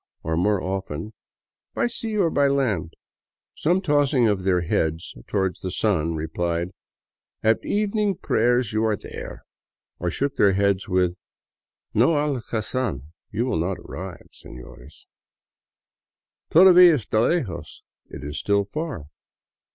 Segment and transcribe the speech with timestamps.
[0.23, 1.13] Or, more often"
[1.75, 2.95] By sea or by land?"
[3.55, 6.71] Some, tossing their heads toward the sun; repHed:"
[7.43, 9.43] At evening prayers you are there,"
[9.99, 11.19] or shook their heads with;
[11.93, 15.05] No alcanzan— you will not arrive, senores/'"
[16.51, 17.81] Todavia 'sta lejos—
[18.15, 19.05] It is still far."